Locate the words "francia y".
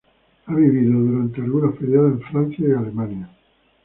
2.21-2.71